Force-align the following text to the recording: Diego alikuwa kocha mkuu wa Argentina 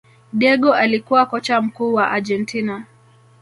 Diego 0.33 0.73
alikuwa 0.73 1.25
kocha 1.25 1.61
mkuu 1.61 1.93
wa 1.93 2.11
Argentina 2.11 2.85